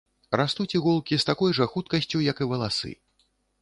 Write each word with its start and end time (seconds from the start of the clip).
Растуць 0.39 0.73
іголкі 0.79 1.21
з 1.25 1.29
такой 1.33 1.55
жа 1.59 1.69
хуткасцю, 1.77 2.27
як 2.33 2.37
і 2.47 2.53
валасы. 2.55 2.91